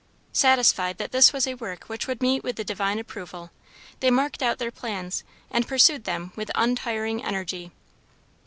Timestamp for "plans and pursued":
4.71-6.05